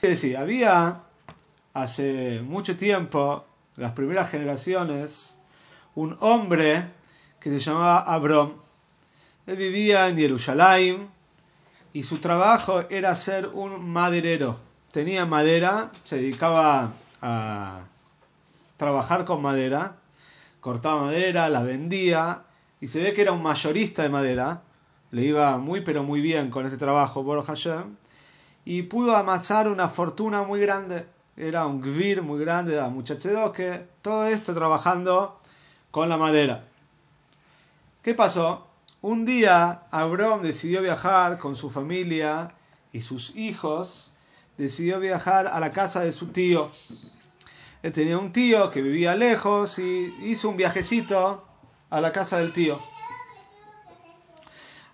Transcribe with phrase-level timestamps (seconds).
[0.02, 1.02] Es decir, había
[1.74, 3.44] hace mucho tiempo,
[3.76, 5.38] las primeras generaciones,
[5.94, 6.86] un hombre
[7.38, 8.52] que se llamaba Abram.
[9.46, 11.08] Él vivía en Jerusalén
[11.92, 14.58] y su trabajo era ser un maderero.
[14.90, 17.80] Tenía madera, se dedicaba a
[18.78, 19.96] trabajar con madera,
[20.60, 22.44] cortaba madera, la vendía
[22.80, 24.62] y se ve que era un mayorista de madera.
[25.10, 27.96] Le iba muy pero muy bien con este trabajo, Boro Hashem,
[28.64, 31.06] y pudo amasar una fortuna muy grande.
[31.36, 35.40] Era un gvir muy grande, era muchachedo que todo esto trabajando
[35.90, 36.64] con la madera.
[38.02, 38.66] ¿Qué pasó?
[39.02, 42.52] Un día Abraham decidió viajar con su familia
[42.92, 44.12] y sus hijos,
[44.58, 46.70] decidió viajar a la casa de su tío.
[47.82, 51.46] Él tenía un tío que vivía lejos y hizo un viajecito
[51.88, 52.78] a la casa del tío.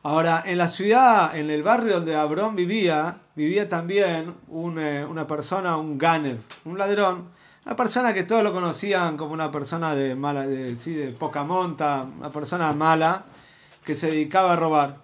[0.09, 4.37] Ahora, en la ciudad, en el barrio donde Abraham vivía, vivía también
[4.79, 7.25] eh, una persona, un ganer, un ladrón,
[7.65, 11.43] una persona que todos lo conocían como una persona de mala, de, sí, de poca
[11.43, 13.25] monta, una persona mala,
[13.85, 14.99] que se dedicaba a robar.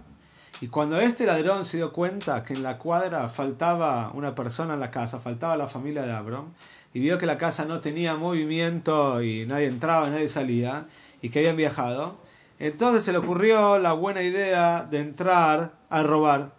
[0.61, 4.79] Y cuando este ladrón se dio cuenta que en la cuadra faltaba una persona en
[4.79, 6.53] la casa, faltaba la familia de Abram,
[6.95, 10.87] y vio que la casa no tenía movimiento y nadie entraba, nadie salía,
[11.21, 12.22] y que habían viajado,
[12.69, 16.53] entonces se le ocurrió la buena idea de entrar a robar.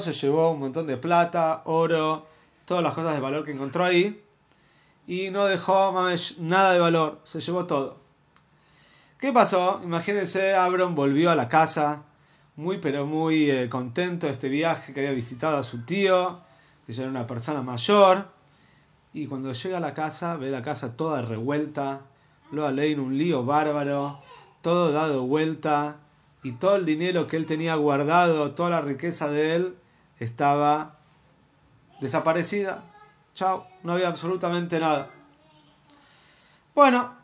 [0.00, 2.26] Se llevó un montón de plata, oro,
[2.64, 4.22] todas las cosas de valor que encontró ahí,
[5.06, 5.92] y no dejó
[6.38, 7.98] nada de valor, se llevó todo.
[9.18, 9.80] ¿Qué pasó?
[9.82, 12.04] Imagínense, Abram volvió a la casa,
[12.54, 16.40] muy pero muy eh, contento de este viaje que había visitado a su tío,
[16.86, 18.28] que ya era una persona mayor,
[19.12, 22.02] y cuando llega a la casa, ve la casa toda revuelta,
[22.52, 24.20] lo en un lío bárbaro,
[24.66, 25.98] todo dado vuelta,
[26.42, 29.76] y todo el dinero que él tenía guardado, toda la riqueza de él,
[30.18, 30.96] estaba
[32.00, 32.82] desaparecida.
[33.36, 35.08] Chao, no había absolutamente nada.
[36.74, 37.14] Bueno,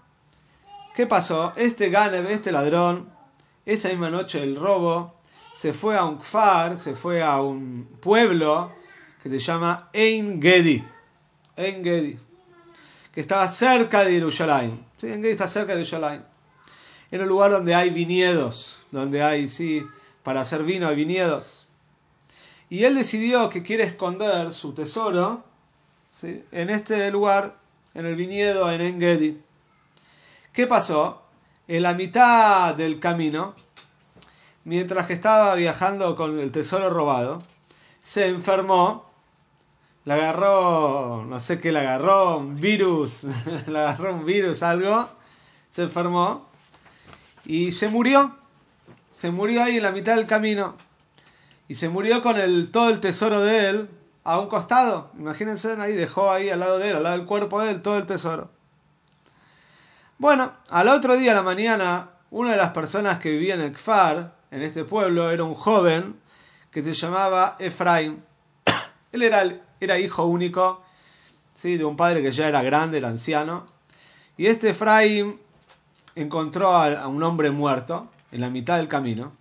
[0.95, 1.53] ¿Qué pasó?
[1.57, 3.09] Este Ganeb, este ladrón,
[3.67, 5.17] esa misma noche del robo,
[5.57, 8.73] se fue a un kfar, se fue a un pueblo
[9.21, 10.85] que se llama Ein Gedi.
[11.57, 12.21] Ein Gedi.
[13.11, 14.87] Que estaba cerca de Jerusalén.
[14.97, 16.32] Sí, Ein Gedi está cerca de Jerusalén.
[17.13, 19.87] En un lugar donde hay viñedos, donde hay, sí,
[20.23, 21.67] para hacer vino hay viñedos.
[22.71, 25.45] Y él decidió que quiere esconder su tesoro
[26.09, 26.43] ¿sí?
[26.53, 27.57] en este lugar,
[27.93, 29.43] en el viñedo en En Gedi.
[30.55, 31.21] ¿Qué pasó?
[31.69, 33.55] En la mitad del camino,
[34.65, 37.43] mientras que estaba viajando con el tesoro robado,
[38.01, 39.05] se enfermó,
[40.07, 43.25] le agarró, no sé qué le agarró, un virus,
[43.67, 45.11] le agarró un virus, algo,
[45.69, 46.52] se enfermó
[47.45, 48.37] y se murió.
[49.11, 50.77] Se murió ahí en la mitad del camino.
[51.69, 53.89] Y se murió con el, todo el tesoro de él
[54.25, 55.11] a un costado.
[55.19, 57.99] Imagínense, ahí dejó ahí al lado de él, al lado del cuerpo de él, todo
[57.99, 58.51] el tesoro.
[60.19, 63.73] Bueno, al otro día a la mañana, una de las personas que vivía en el
[63.73, 66.17] Kfar, en este pueblo, era un joven
[66.71, 68.21] que se llamaba Efraim.
[69.13, 69.45] Él era,
[69.81, 70.83] era hijo único
[71.55, 71.77] ¿sí?
[71.77, 73.67] de un padre que ya era grande, era anciano.
[74.37, 75.39] Y este Efraim
[76.15, 79.33] encontró a, un hombre muerto en la mitad del camino.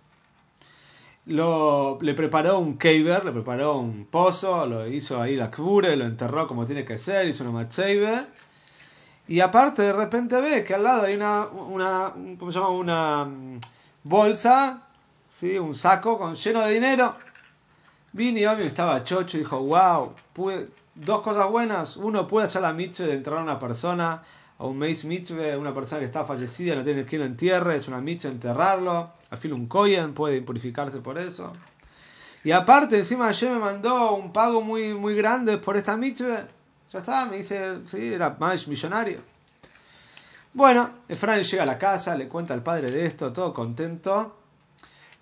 [1.26, 6.04] Lo, le preparó un kever, le preparó un pozo, lo hizo ahí la kvure, lo
[6.04, 8.26] enterró como tiene que ser, hizo una matzeibe
[9.28, 12.70] y aparte, de repente ve que al lado hay una, una ¿cómo se llama?
[12.70, 13.60] Una mm,
[14.04, 14.82] bolsa,
[15.28, 15.58] ¿sí?
[15.58, 17.14] un saco con, lleno de dinero.
[18.12, 20.12] Vini y estaba chocho y dijo, wow,
[20.94, 21.96] dos cosas buenas.
[21.96, 24.22] Uno, puede hacer la mitzvah de entrar a una persona,
[24.62, 27.88] a un mace mitzvah, una persona que está fallecida, no tiene que lo entierre, es
[27.88, 29.10] una mitzvah enterrarlo.
[29.28, 31.52] Al fin un koyen puede purificarse por eso.
[32.44, 36.46] Y aparte, encima ayer me mandó un pago muy, muy grande por esta mitzvah.
[36.92, 39.18] Ya está, me dice, sí, era más millonario.
[40.52, 44.36] Bueno, Efraín llega a la casa, le cuenta al padre de esto, todo contento,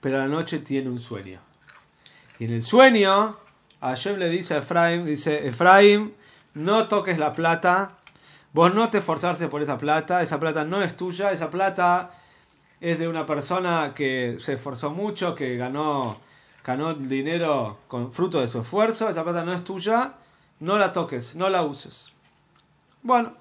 [0.01, 1.41] pero a la noche tiene un sueño.
[2.39, 3.39] Y en el sueño,
[3.81, 6.15] Hashem le dice a Efraín, dice, Efraín,
[6.53, 8.00] no toques la plata,
[8.53, 12.13] vos no te esforzarse por esa plata, esa plata no es tuya, esa plata
[12.81, 16.19] es de una persona que se esforzó mucho, que ganó,
[16.65, 20.15] ganó dinero con fruto de su esfuerzo, esa plata no es tuya,
[20.61, 22.13] no la toques, no la uses.
[23.03, 23.35] Bueno,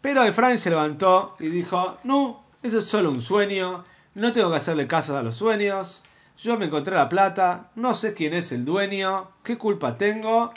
[0.00, 3.84] pero Efraín se levantó y dijo, no, eso es solo un sueño,
[4.14, 6.02] no tengo que hacerle caso a los sueños,
[6.38, 10.52] yo me encontré la plata, no sé quién es el dueño, qué culpa tengo,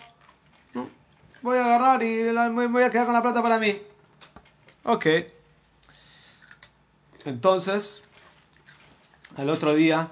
[1.41, 3.79] voy a agarrar y me voy a quedar con la plata para mí.
[4.83, 5.05] Ok.
[7.25, 8.01] Entonces,
[9.35, 10.11] al otro día,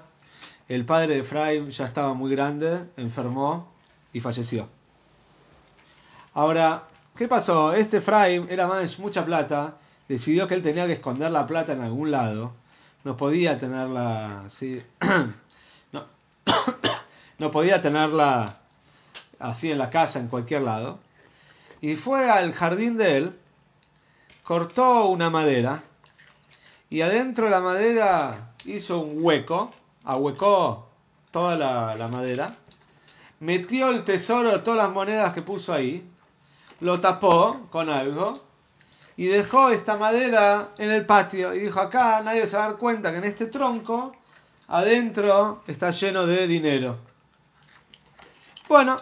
[0.68, 3.72] el padre de Efraín ya estaba muy grande, enfermó
[4.12, 4.68] y falleció.
[6.34, 6.84] Ahora,
[7.16, 7.72] ¿qué pasó?
[7.72, 9.76] Este Efraim era más mucha plata,
[10.08, 12.52] decidió que él tenía que esconder la plata en algún lado,
[13.04, 14.82] no podía tenerla, sí,
[15.92, 16.04] no,
[17.38, 18.58] no podía tenerla
[19.38, 21.00] así en la casa, en cualquier lado,
[21.80, 23.38] y fue al jardín de él,
[24.42, 25.82] cortó una madera,
[26.90, 29.72] y adentro de la madera hizo un hueco,
[30.04, 30.88] ahuecó
[31.30, 32.56] toda la, madera,
[33.40, 36.08] metió el tesoro, todas las monedas que puso ahí,
[36.80, 38.42] lo tapó con algo
[39.16, 42.76] y dejó esta madera en el patio y dijo acá nadie se va a dar
[42.76, 44.12] cuenta que en este tronco
[44.68, 46.98] adentro está lleno de dinero.
[48.68, 48.96] Bueno,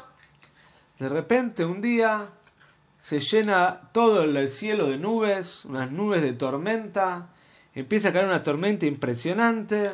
[0.98, 2.26] de repente un día
[3.06, 7.28] se llena todo el cielo de nubes, unas nubes de tormenta,
[7.72, 9.92] empieza a caer una tormenta impresionante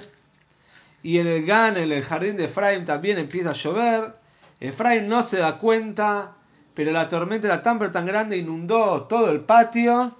[1.02, 4.14] y en el Gan, en el jardín de Efraim también empieza a llover.
[4.60, 6.36] Efraim no se da cuenta,
[6.72, 10.16] pero la tormenta era tan pero tan grande, inundó todo el patio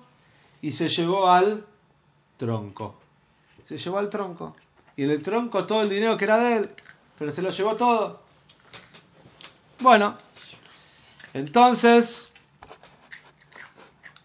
[0.61, 1.65] y se llevó al
[2.37, 3.01] tronco.
[3.63, 4.55] Se llevó al tronco.
[4.97, 6.71] Y en el tronco todo el dinero que era de él,
[7.19, 8.21] pero se lo llevó todo.
[9.81, 10.19] Bueno,
[11.33, 12.32] entonces,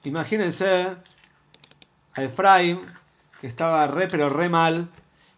[0.07, 0.95] imagínense
[2.15, 2.79] a Efraim,
[3.39, 4.87] que estaba re pero re mal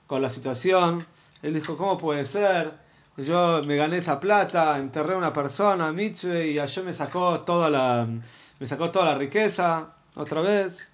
[0.07, 0.99] con la situación.
[1.41, 2.73] Él dijo, ¿cómo puede ser?
[3.17, 7.69] Yo me gané esa plata, enterré a una persona, Mitzvah, y ayer me sacó toda
[7.69, 8.07] la,
[8.59, 10.93] me sacó toda la riqueza, otra vez.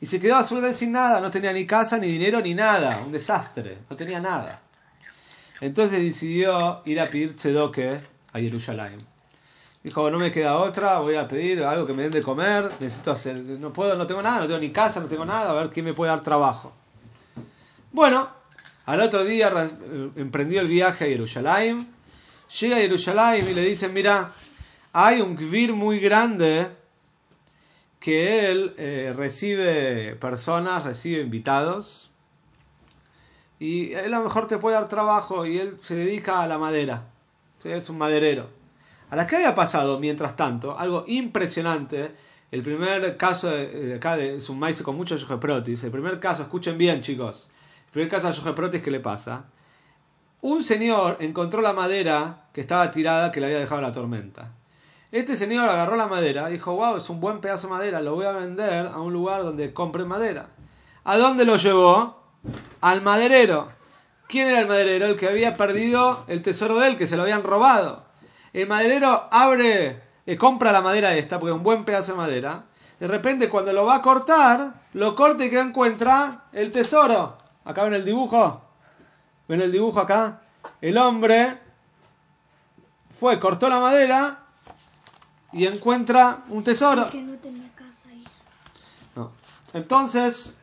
[0.00, 2.52] Y se quedó a su vez sin nada, no tenía ni casa, ni dinero, ni
[2.52, 4.60] nada, un desastre, no tenía nada.
[5.60, 8.00] Entonces decidió ir a pedir tzedoke
[8.32, 9.13] a Jerusalén.
[9.84, 13.10] Dijo, no me queda otra, voy a pedir algo que me den de comer, necesito
[13.10, 15.68] hacer, no puedo, no tengo nada, no tengo ni casa, no tengo nada, a ver
[15.68, 16.72] quién me puede dar trabajo.
[17.92, 18.26] Bueno,
[18.86, 19.52] al otro día
[20.16, 21.86] emprendió el viaje a Jerusalén,
[22.58, 24.30] llega a Jerusalén y le dicen, mira,
[24.94, 26.66] hay un kvir muy grande
[28.00, 32.10] que él eh, recibe personas, recibe invitados,
[33.58, 36.56] y él a lo mejor te puede dar trabajo y él se dedica a la
[36.56, 37.04] madera,
[37.62, 38.63] es un maderero.
[39.14, 42.16] A la que había pasado, mientras tanto, algo impresionante.
[42.50, 45.84] El primer caso de, acá de, maíz con mucho protis.
[45.84, 47.48] El primer caso, escuchen bien, chicos.
[47.86, 49.44] El primer caso de protis, ¿qué le pasa?
[50.40, 54.50] Un señor encontró la madera que estaba tirada que le había dejado la tormenta.
[55.12, 58.16] Este señor agarró la madera y dijo, wow, es un buen pedazo de madera, lo
[58.16, 60.48] voy a vender a un lugar donde compre madera.
[61.04, 62.20] ¿A dónde lo llevó?
[62.80, 63.68] Al maderero.
[64.26, 65.06] ¿Quién era el maderero?
[65.06, 68.03] El que había perdido el tesoro de él, que se lo habían robado.
[68.54, 72.64] El maderero abre, eh, compra la madera esta, porque es un buen pedazo de madera.
[73.00, 77.36] De repente, cuando lo va a cortar, lo corta y que encuentra el tesoro.
[77.64, 78.62] Acá ven el dibujo.
[79.48, 80.40] ¿Ven el dibujo acá?
[80.80, 81.58] El hombre
[83.10, 84.38] fue, cortó la madera
[85.52, 87.10] y encuentra un tesoro.
[87.10, 88.24] Que no tenía casa ahí.
[89.16, 89.32] No.
[89.72, 90.56] Entonces,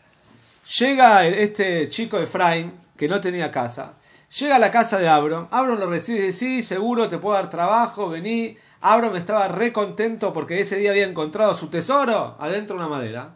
[0.79, 3.95] llega este chico de Efraim, que no tenía casa,
[4.39, 5.47] Llega a la casa de Abram.
[5.51, 8.57] Abram lo recibe y dice, sí, seguro te puedo dar trabajo, vení.
[8.79, 13.35] Abram estaba re contento porque ese día había encontrado su tesoro adentro de una madera.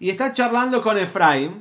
[0.00, 1.60] Y está charlando con Efraim.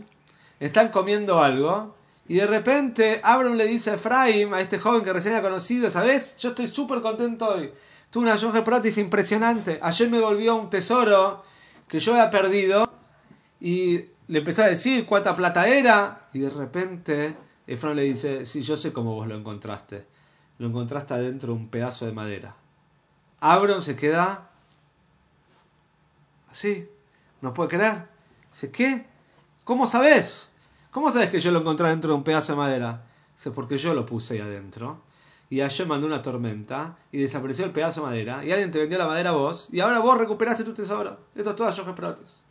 [0.59, 1.95] Están comiendo algo.
[2.27, 5.91] Y de repente Abram le dice a Efraim, a este joven que recién ha conocido,
[5.91, 6.35] ¿sabes?
[6.37, 7.71] Yo estoy súper contento hoy.
[8.09, 9.77] Tuve una Yoje Protis impresionante.
[9.83, 11.43] Ayer me volvió un tesoro
[11.87, 12.89] que yo había perdido.
[13.61, 16.27] Y le empecé a decir cuánta plata era.
[16.33, 17.35] Y de repente
[17.67, 20.05] Efron le dice, sí, yo sé cómo vos lo encontraste.
[20.57, 22.55] Lo encontraste adentro de un pedazo de madera.
[23.39, 24.49] Abron se queda
[26.51, 26.87] así,
[27.41, 28.07] no puede creer.
[28.51, 29.05] Dice, ¿qué?
[29.63, 30.51] ¿Cómo sabes?
[30.91, 33.03] ¿Cómo sabes que yo lo encontré dentro de un pedazo de madera?
[33.35, 35.01] Dice, porque yo lo puse ahí adentro.
[35.49, 38.45] Y ayer mandó una tormenta y desapareció el pedazo de madera.
[38.45, 39.69] Y alguien te vendió la madera a vos.
[39.71, 41.17] Y ahora vos recuperaste tu tesoro.
[41.35, 42.43] Esto es todo Yoje Protis.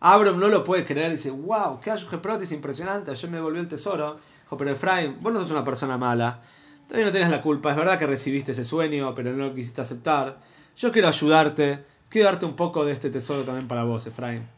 [0.00, 1.12] Abram no lo puede creer.
[1.12, 3.10] Dice, wow, qué Yoje Protis impresionante.
[3.10, 4.16] Ayer me devolvió el tesoro
[4.56, 6.40] pero Efraín, vos no sos una persona mala.
[6.86, 7.70] Todavía no tenés la culpa.
[7.70, 10.38] Es verdad que recibiste ese sueño, pero no lo quisiste aceptar.
[10.76, 11.84] Yo quiero ayudarte.
[12.08, 14.48] Quiero darte un poco de este tesoro también para vos, Efraín.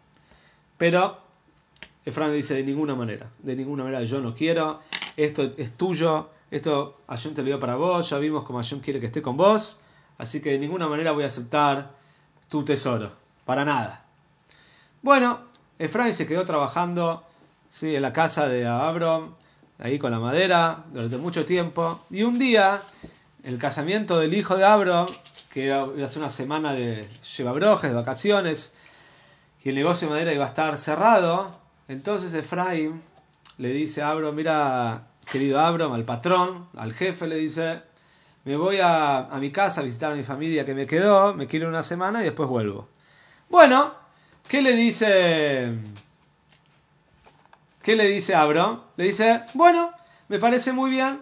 [0.78, 1.18] Pero
[2.06, 3.30] Efraín dice, de ninguna manera.
[3.38, 4.80] De ninguna manera yo no quiero.
[5.16, 6.30] Esto es tuyo.
[6.50, 8.08] Esto Ayun te lo dio para vos.
[8.08, 9.80] Ya vimos cómo Ayun quiere que esté con vos.
[10.16, 11.90] Así que de ninguna manera voy a aceptar
[12.48, 13.12] tu tesoro.
[13.44, 14.06] Para nada.
[15.02, 15.40] Bueno,
[15.78, 17.24] Efraín se quedó trabajando
[17.68, 17.94] ¿sí?
[17.94, 19.34] en la casa de Abram
[19.82, 22.00] ahí con la madera durante mucho tiempo.
[22.10, 22.80] Y un día,
[23.42, 25.06] el casamiento del hijo de Abro,
[25.50, 28.74] que era, ser una semana de llevabrojes, de vacaciones,
[29.64, 31.58] y el negocio de madera iba a estar cerrado,
[31.88, 33.02] entonces Efraín
[33.58, 37.82] le dice a Abro, mira, querido Abro, al patrón, al jefe, le dice,
[38.44, 41.48] me voy a, a mi casa a visitar a mi familia que me quedó, me
[41.48, 42.88] quiero una semana y después vuelvo.
[43.48, 43.94] Bueno,
[44.48, 45.72] ¿qué le dice?
[47.82, 48.80] ¿Qué le dice Abram?
[48.96, 49.90] Le dice, bueno,
[50.28, 51.20] me parece muy bien,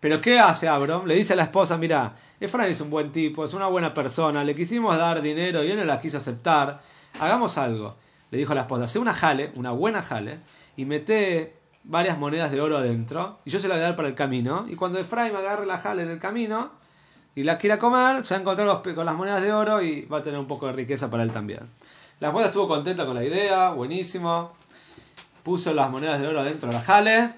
[0.00, 1.06] pero ¿qué hace Abram?
[1.06, 4.42] Le dice a la esposa, mira, Efraín es un buen tipo, es una buena persona,
[4.42, 6.82] le quisimos dar dinero y él no la quiso aceptar,
[7.20, 7.94] hagamos algo.
[8.32, 10.40] Le dijo a la esposa, hace una jale, una buena jale,
[10.76, 11.54] y mete
[11.84, 14.66] varias monedas de oro adentro, y yo se la voy a dar para el camino,
[14.68, 16.72] y cuando Efraín agarre la jale en el camino,
[17.36, 20.18] y la quiera comer, se va a encontrar con las monedas de oro y va
[20.18, 21.60] a tener un poco de riqueza para él también.
[22.18, 24.52] La esposa estuvo contenta con la idea, buenísimo.
[25.42, 27.30] Puso las monedas de oro adentro de la jale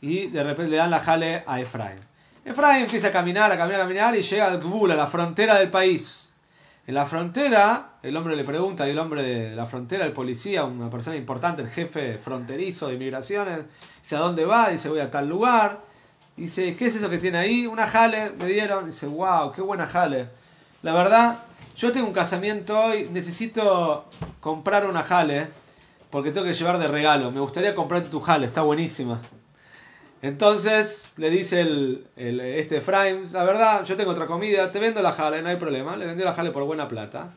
[0.00, 1.98] y de repente le dan la jale a Efraín.
[2.44, 5.58] Efraín empieza a caminar, a caminar, a caminar y llega al Gbul, a la frontera
[5.58, 6.26] del país.
[6.86, 10.62] En la frontera, el hombre le pregunta, y el hombre de la frontera, el policía,
[10.62, 13.62] una persona importante, el jefe fronterizo de inmigraciones,
[14.00, 14.68] dice, ¿a dónde va?
[14.68, 15.80] Dice, voy a tal lugar.
[16.36, 17.66] Dice, ¿qué es eso que tiene ahí?
[17.66, 18.86] Una jale, me dieron.
[18.86, 20.28] Dice, wow, qué buena jale.
[20.82, 21.38] La verdad,
[21.76, 25.48] yo tengo un casamiento hoy, necesito comprar una jale,
[26.10, 27.30] porque tengo que llevar de regalo.
[27.30, 29.20] Me gustaría comprarte tu jale, está buenísima.
[30.22, 35.12] Entonces le dice el, este Efraim, la verdad, yo tengo otra comida, te vendo la
[35.12, 35.96] jale, no hay problema.
[35.96, 37.34] Le vendió la jale por buena plata.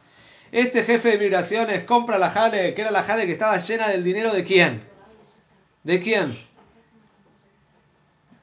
[0.52, 4.04] Este jefe de migraciones compra la jale, que era la jale que estaba llena del
[4.04, 4.84] dinero de quién?
[5.84, 6.38] ¿De quién?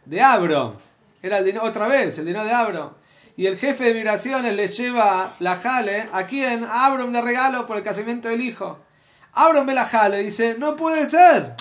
[0.04, 0.74] De Abram.
[1.22, 2.90] Era el dinero, otra vez, el dinero de Abram.
[3.36, 6.64] Y el jefe de migraciones le lleva la jale, ¿a quién?
[6.64, 8.78] A Abram de regalo por el casamiento del hijo.
[9.36, 11.54] La jale y dice, no puede ser.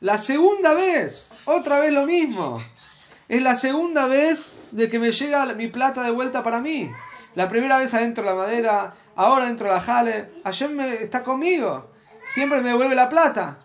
[0.00, 2.60] La segunda vez, otra vez lo mismo.
[3.28, 6.90] Es la segunda vez de que me llega mi plata de vuelta para mí.
[7.36, 10.30] La primera vez adentro de la madera, ahora dentro de la jale.
[10.42, 11.90] Ayer me, está conmigo.
[12.28, 13.58] Siempre me devuelve la plata.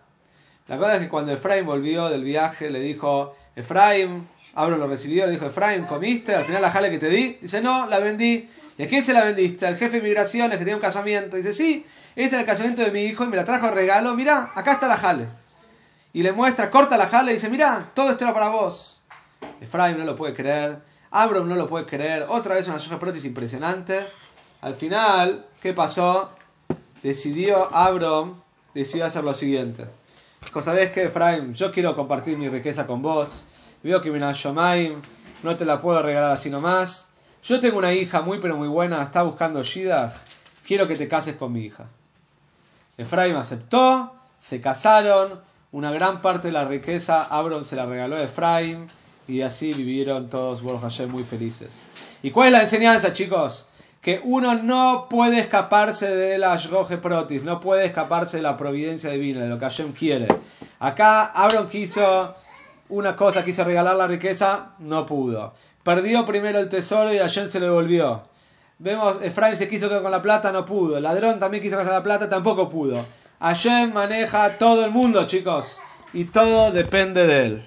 [0.68, 5.26] La cosa es que cuando Efraín volvió del viaje, le dijo, Efraín, Abro lo recibió,
[5.26, 6.36] le dijo, Efraín, ¿comiste?
[6.36, 7.40] Al final la jale que te di.
[7.42, 8.48] Dice, no, la vendí.
[8.80, 9.68] ¿Y a quién se la vendiste?
[9.68, 11.38] Al jefe de migraciones que tenía un casamiento.
[11.38, 14.16] Dice, sí, ese es el casamiento de mi hijo y me la trajo de regalo.
[14.16, 15.28] Mira, acá está la jale
[16.14, 19.02] y le muestra, corta la jala y dice, mira, todo esto era para vos.
[19.62, 20.80] Efraim no lo puede creer,
[21.12, 24.00] Abram no lo puede creer, otra vez una prótesis impresionante.
[24.62, 26.32] Al final, ¿qué pasó?
[27.04, 28.42] Decidió Abram,
[28.74, 29.86] decidió hacer lo siguiente.
[30.64, 31.54] ¿Sabés que Efraim?
[31.54, 33.46] Yo quiero compartir mi riqueza con vos.
[33.84, 35.02] Veo que a Shomaim,
[35.44, 37.09] no te la puedo regalar así nomás.
[37.44, 40.14] Yo tengo una hija muy pero muy buena, está buscando Shidach.
[40.66, 41.86] Quiero que te cases con mi hija.
[42.98, 45.40] Efraim aceptó, se casaron,
[45.72, 48.88] una gran parte de la riqueza Abram se la regaló a Efraim
[49.28, 51.86] y así vivieron todos Hashem muy felices.
[52.24, 53.68] ¿Y cuál es la enseñanza, chicos?
[54.02, 59.12] Que uno no puede escaparse de la Ashgoje Protis, no puede escaparse de la providencia
[59.12, 60.28] divina, de lo que Hashem quiere.
[60.80, 62.36] Acá Abram quiso
[62.90, 65.54] una cosa, quiso regalar la riqueza, no pudo.
[65.90, 68.22] Perdió primero el tesoro y Hashem se lo devolvió.
[68.78, 70.98] Vemos, Efraim se quiso quedar con la plata, no pudo.
[70.98, 73.04] El ladrón también quiso quedar con la plata, tampoco pudo.
[73.40, 75.82] Hashem maneja todo el mundo, chicos.
[76.14, 77.64] Y todo depende de él.